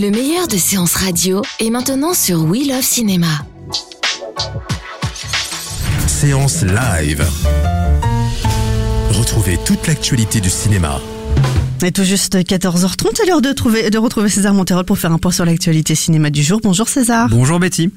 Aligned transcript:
Le 0.00 0.10
meilleur 0.10 0.48
de 0.48 0.56
séances 0.56 0.94
radio 0.94 1.42
est 1.58 1.68
maintenant 1.68 2.14
sur 2.14 2.42
We 2.44 2.66
Love 2.68 2.80
Cinéma. 2.82 3.26
Séance 6.06 6.62
live. 6.62 7.22
Retrouvez 9.12 9.58
toute 9.66 9.86
l'actualité 9.86 10.40
du 10.40 10.48
cinéma. 10.48 11.00
Et 11.82 11.92
tout 11.92 12.04
juste 12.04 12.36
14h30, 12.36 13.08
c'est 13.14 13.26
l'heure 13.26 13.42
de, 13.42 13.52
trouver- 13.52 13.90
de 13.90 13.98
retrouver 13.98 14.28
César 14.28 14.54
Monterol 14.54 14.84
pour 14.84 14.98
faire 14.98 15.12
un 15.12 15.18
point 15.18 15.32
sur 15.32 15.44
l'actualité 15.44 15.94
cinéma 15.94 16.30
du 16.30 16.42
jour. 16.42 16.60
Bonjour 16.62 16.88
César. 16.88 17.28
Bonjour 17.28 17.58
Betty. 17.58 17.90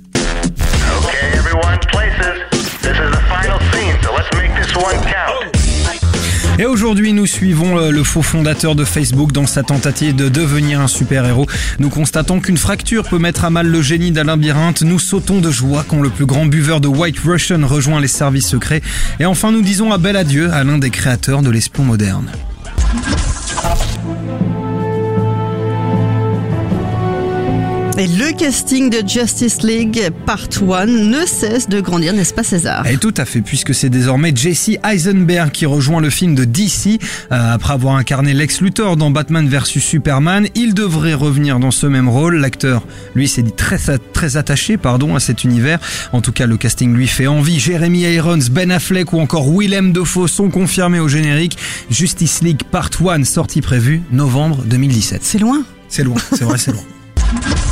Et 6.63 6.65
aujourd'hui, 6.65 7.11
nous 7.11 7.25
suivons 7.25 7.77
euh, 7.77 7.91
le 7.91 8.05
faux 8.05 8.21
fondateur 8.21 8.73
de 8.73 8.85
Facebook 8.85 9.33
dans 9.33 9.45
sa 9.45 9.63
tentative 9.63 10.15
de 10.15 10.29
devenir 10.29 10.79
un 10.79 10.87
super-héros. 10.87 11.45
Nous 11.77 11.89
constatons 11.89 12.39
qu'une 12.39 12.55
fracture 12.55 13.03
peut 13.03 13.19
mettre 13.19 13.43
à 13.43 13.49
mal 13.49 13.67
le 13.67 13.81
génie 13.81 14.11
d'un 14.11 14.23
labyrinthe. 14.23 14.81
Nous 14.81 14.97
sautons 14.97 15.41
de 15.41 15.51
joie 15.51 15.83
quand 15.85 15.99
le 15.99 16.09
plus 16.09 16.25
grand 16.25 16.45
buveur 16.45 16.79
de 16.79 16.87
White 16.87 17.19
Russian 17.19 17.67
rejoint 17.67 17.99
les 17.99 18.07
services 18.07 18.47
secrets. 18.47 18.81
Et 19.19 19.25
enfin, 19.25 19.51
nous 19.51 19.61
disons 19.61 19.91
un 19.91 19.97
bel 19.97 20.15
adieu 20.15 20.53
à 20.53 20.63
l'un 20.63 20.77
des 20.77 20.89
créateurs 20.89 21.41
de 21.41 21.49
l'espion 21.49 21.83
moderne. 21.83 22.31
Et 27.95 28.07
le 28.07 28.35
casting 28.35 28.89
de 28.89 29.07
Justice 29.07 29.61
League 29.61 30.09
Part 30.25 30.47
1 30.59 30.87
ne 30.87 31.25
cesse 31.27 31.69
de 31.69 31.79
grandir, 31.79 32.13
n'est-ce 32.13 32.33
pas 32.33 32.43
César? 32.43 32.87
Et 32.87 32.97
tout 32.97 33.13
à 33.17 33.25
fait, 33.25 33.41
puisque 33.41 33.75
c'est 33.75 33.89
désormais 33.89 34.33
Jesse 34.35 34.71
Eisenberg 34.83 35.51
qui 35.51 35.67
rejoint 35.67 36.01
le 36.01 36.09
film 36.09 36.33
de 36.33 36.43
DC. 36.43 36.99
Euh, 37.31 37.53
après 37.53 37.73
avoir 37.73 37.95
incarné 37.95 38.33
Lex 38.33 38.61
Luthor 38.61 38.97
dans 38.97 39.11
Batman 39.11 39.47
vs 39.47 39.79
Superman, 39.79 40.47
il 40.55 40.73
devrait 40.73 41.13
revenir 41.13 41.59
dans 41.59 41.69
ce 41.69 41.85
même 41.85 42.09
rôle. 42.09 42.37
L'acteur, 42.37 42.83
lui, 43.13 43.27
s'est 43.27 43.43
dit 43.43 43.51
très, 43.51 43.77
très 43.77 44.37
attaché 44.37 44.77
pardon, 44.77 45.15
à 45.15 45.19
cet 45.19 45.43
univers. 45.43 45.79
En 46.13 46.21
tout 46.21 46.31
cas, 46.31 46.47
le 46.47 46.57
casting 46.57 46.95
lui 46.95 47.07
fait 47.07 47.27
envie. 47.27 47.59
Jeremy 47.59 48.01
Irons, 48.01 48.39
Ben 48.51 48.71
Affleck 48.71 49.13
ou 49.13 49.19
encore 49.19 49.47
Willem 49.47 49.93
Dafoe 49.93 50.27
sont 50.27 50.49
confirmés 50.49 50.99
au 50.99 51.07
générique. 51.07 51.59
Justice 51.91 52.41
League 52.41 52.63
Part 52.71 52.89
1, 53.07 53.23
sortie 53.23 53.61
prévue 53.61 54.01
novembre 54.11 54.63
2017. 54.65 55.23
C'est 55.23 55.39
loin 55.39 55.63
C'est 55.89 56.03
loin, 56.03 56.17
c'est 56.31 56.43
vrai, 56.43 56.57
c'est 56.57 56.71
loin. 56.71 56.83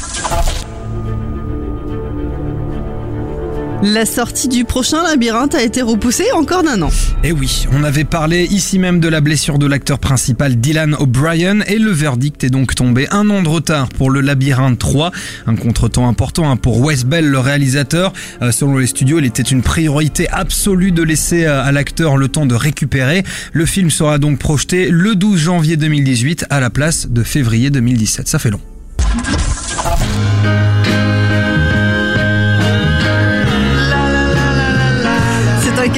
La 3.83 4.05
sortie 4.05 4.47
du 4.47 4.63
prochain 4.63 5.01
labyrinthe 5.01 5.55
a 5.55 5.63
été 5.63 5.81
repoussée 5.81 6.31
encore 6.35 6.61
d'un 6.61 6.83
an. 6.83 6.91
Eh 7.23 7.31
oui, 7.31 7.65
on 7.71 7.83
avait 7.83 8.03
parlé 8.03 8.43
ici 8.43 8.77
même 8.77 8.99
de 8.99 9.07
la 9.07 9.21
blessure 9.21 9.57
de 9.57 9.65
l'acteur 9.65 9.97
principal 9.97 10.57
Dylan 10.57 10.95
O'Brien 10.99 11.61
et 11.61 11.79
le 11.79 11.89
verdict 11.89 12.43
est 12.43 12.51
donc 12.51 12.75
tombé 12.75 13.07
un 13.09 13.27
an 13.31 13.41
de 13.41 13.49
retard 13.49 13.89
pour 13.89 14.11
le 14.11 14.21
Labyrinthe 14.21 14.77
3. 14.77 15.11
Un 15.47 15.55
contretemps 15.55 16.07
important 16.07 16.51
hein, 16.51 16.57
pour 16.57 16.79
Wes 16.79 17.05
Bell, 17.05 17.27
le 17.27 17.39
réalisateur. 17.39 18.13
Euh, 18.43 18.51
selon 18.51 18.77
les 18.77 18.85
studios, 18.85 19.17
il 19.17 19.25
était 19.25 19.41
une 19.41 19.63
priorité 19.63 20.29
absolue 20.29 20.91
de 20.91 21.01
laisser 21.01 21.45
euh, 21.45 21.63
à 21.63 21.71
l'acteur 21.71 22.17
le 22.17 22.27
temps 22.27 22.45
de 22.45 22.53
récupérer. 22.53 23.23
Le 23.51 23.65
film 23.65 23.89
sera 23.89 24.19
donc 24.19 24.37
projeté 24.37 24.89
le 24.91 25.15
12 25.15 25.39
janvier 25.39 25.75
2018 25.75 26.45
à 26.51 26.59
la 26.59 26.69
place 26.69 27.09
de 27.09 27.23
février 27.23 27.71
2017. 27.71 28.27
Ça 28.27 28.37
fait 28.37 28.51
long. 28.51 28.61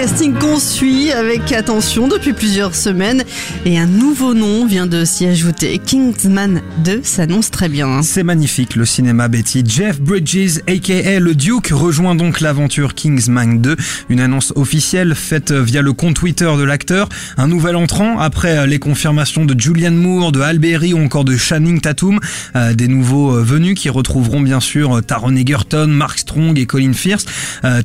Casting 0.04 0.34
qu'on 0.34 0.60
suit 0.60 1.14
avec 1.14 1.54
attention 1.54 2.10
depuis 2.10 2.34
plusieurs 2.34 2.76
semaines 2.76 3.24
et 3.64 3.80
un 3.80 3.86
nouveau 3.86 4.34
nom 4.34 4.66
vient 4.66 4.86
de 4.86 5.06
s'y 5.06 5.26
ajouter. 5.26 5.80
Kingsman 5.80 6.62
2 6.84 7.00
s'annonce 7.04 7.52
très 7.52 7.70
bien. 7.70 8.02
C'est 8.02 8.24
magnifique 8.24 8.76
le 8.76 8.84
cinéma 8.84 9.30
Betty. 9.30 9.64
Jeff 9.66 10.02
Bridges, 10.02 10.60
aka 10.68 11.22
le 11.22 11.36
Duke, 11.36 11.70
rejoint 11.72 12.16
donc 12.16 12.42
l'aventure 12.42 12.96
Kingsman 12.96 13.62
2. 13.62 13.78
Une 14.10 14.20
annonce 14.20 14.52
officielle 14.58 15.16
faite 15.16 15.54
via 15.54 15.82
le 15.82 15.94
compte 15.94 16.16
Twitter 16.16 16.52
de 16.58 16.64
l'acteur. 16.64 17.08
Un 17.38 17.48
nouvel 17.48 17.78
entrant 17.78 18.20
après 18.20 18.68
les 18.68 18.80
confirmations 18.80 19.46
de 19.46 19.58
Julianne 19.58 19.96
Moore, 19.96 20.34
de 20.34 20.42
Alberi 20.42 20.94
ou 20.94 21.02
encore 21.02 21.24
de 21.24 21.38
Channing 21.38 21.80
Tatum. 21.80 22.20
Euh, 22.58 22.74
des 22.74 22.90
nouveaux 22.90 23.38
euh, 23.38 23.42
venus 23.42 23.80
qui 23.80 23.90
retrouveront 23.90 24.42
bien 24.42 24.60
sûr 24.60 24.98
euh, 24.98 25.02
Taron 25.02 25.34
Egerton, 25.34 25.88
Mark 25.88 26.20
Strong 26.20 26.60
et 26.60 26.66
Colin 26.66 26.92
Firth. 26.92 27.26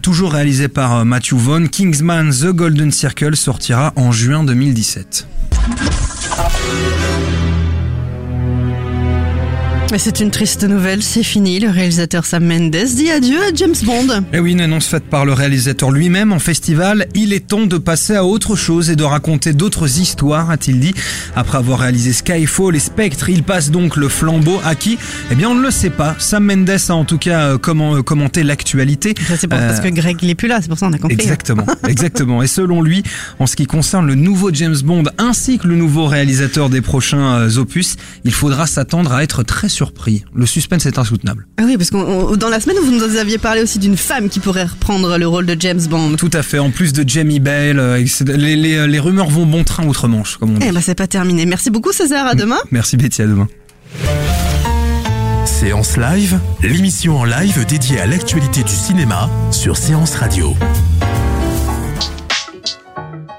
Toujours 0.03 0.33
réalisé 0.33 0.67
par 0.67 1.05
Matthew 1.05 1.35
Vaughn. 1.35 1.69
Kingsman 1.69 2.08
The 2.09 2.53
Golden 2.55 2.91
Circle 2.91 3.37
sortira 3.37 3.93
en 3.95 4.11
juin 4.11 4.47
2017. 4.47 5.27
C'est 10.01 10.21
une 10.21 10.31
triste 10.31 10.63
nouvelle, 10.65 11.03
c'est 11.03 11.23
fini. 11.25 11.59
Le 11.61 11.69
réalisateur 11.69 12.25
Sam 12.25 12.45
Mendes 12.47 12.71
dit 12.71 13.11
adieu 13.11 13.37
à 13.43 13.53
James 13.55 13.75
Bond. 13.85 14.25
Et 14.33 14.39
oui, 14.39 14.53
une 14.53 14.61
annonce 14.63 14.87
faite 14.87 15.05
par 15.05 15.27
le 15.27 15.33
réalisateur 15.35 15.91
lui-même 15.91 16.33
en 16.33 16.39
festival. 16.39 17.09
Il 17.15 17.33
est 17.35 17.47
temps 17.47 17.67
de 17.67 17.77
passer 17.79 18.15
à 18.15 18.25
autre 18.25 18.55
chose 18.57 18.89
et 18.91 18.97
de 18.97 19.03
raconter 19.03 19.53
d'autres 19.53 19.99
histoires, 20.01 20.51
a-t-il 20.51 20.79
dit. 20.81 20.95
Après 21.37 21.59
avoir 21.59 21.81
réalisé 21.81 22.13
Skyfall 22.15 22.77
et 22.77 22.79
Spectre, 22.79 23.29
il 23.29 23.43
passe 23.43 23.71
donc 23.71 23.97
le 23.97 24.09
flambeau 24.09 24.59
à 24.65 24.77
qui? 24.77 24.99
Eh 25.31 25.35
bien, 25.35 25.51
on 25.51 25.55
ne 25.55 25.63
le 25.63 25.71
sait 25.71 25.91
pas. 25.91 26.15
Sam 26.19 26.45
Mendes 26.45 26.71
a 26.89 26.95
en 26.95 27.05
tout 27.05 27.19
cas 27.19 27.41
euh, 27.51 27.59
comment- 27.59 27.97
euh, 27.97 28.03
commenté 28.03 28.45
l'actualité. 28.45 29.15
Ça, 29.27 29.37
C'est 29.37 29.53
Euh, 29.53 29.69
parce 29.69 29.81
que 29.81 29.89
Greg 29.89 30.17
il 30.23 30.31
est 30.31 30.35
plus 30.37 30.49
là, 30.49 30.61
c'est 30.63 30.69
pour 30.69 30.79
ça 30.79 30.87
on 30.87 30.93
a 30.93 30.99
compris. 30.99 31.15
Exactement, 31.21 31.67
exactement. 31.87 32.43
Et 32.43 32.47
selon 32.47 32.81
lui, 32.83 33.03
en 33.41 33.47
ce 33.47 33.57
qui 33.57 33.67
concerne 33.67 34.07
le 34.07 34.15
nouveau 34.15 34.51
James 34.55 34.79
Bond 34.83 35.05
ainsi 35.19 35.59
que 35.59 35.67
le 35.67 35.75
nouveau 35.75 36.07
réalisateur 36.07 36.71
des 36.71 36.81
prochains 36.81 37.35
euh, 37.41 37.57
opus, 37.59 37.97
il 38.25 38.33
faudra 38.33 38.67
s'attendre 38.67 39.13
à 39.13 39.23
être 39.23 39.43
très 39.43 39.69
surpris. 39.69 39.88
Le 40.35 40.47
suspense 40.47 40.87
est 40.87 40.99
insoutenable. 40.99 41.47
Ah 41.59 41.63
oui, 41.67 41.77
parce 41.77 41.91
que 41.91 42.37
dans 42.37 42.49
la 42.49 42.61
semaine 42.61 42.77
vous 42.85 42.93
nous 42.93 43.17
aviez 43.17 43.39
parlé 43.39 43.63
aussi 43.63 43.79
d'une 43.79 43.97
femme 43.97 44.29
qui 44.29 44.41
pourrait 44.41 44.65
reprendre 44.65 45.19
le 45.19 45.27
rôle 45.27 45.47
de 45.47 45.57
James 45.59 45.81
Bond. 45.89 46.17
Tout 46.17 46.31
à 46.33 46.43
fait. 46.43 46.59
En 46.59 46.71
plus 46.71 46.93
de 46.93 47.09
Jamie 47.09 47.41
Bale, 47.41 47.79
euh, 47.79 48.05
les, 48.27 48.57
les- 48.57 48.87
les 48.87 48.99
rumeurs 49.01 49.29
vont 49.31 49.47
bon 49.47 49.65
train 49.65 49.87
outre-Manche, 49.87 50.37
comme 50.37 50.55
on 50.57 50.59
dit. 50.59 50.67
Eh 50.69 50.73
ben 50.73 50.81
c'est 50.81 50.95
pas 50.95 51.07
terminé. 51.07 51.47
Merci 51.47 51.71
beaucoup 51.71 51.93
César, 51.93 52.27
à 52.27 52.35
demain. 52.35 52.59
Merci 52.71 52.97
Betty, 52.97 53.23
à 53.23 53.27
demain. 53.27 53.49
Séance 55.45 55.97
live, 55.97 56.39
l'émission 56.63 57.19
en 57.19 57.25
live 57.25 57.65
dédiée 57.67 58.01
à 58.01 58.07
l'actualité 58.07 58.63
du 58.63 58.73
cinéma 58.73 59.29
sur 59.51 59.77
Séance 59.77 60.15
Radio. 60.15 60.55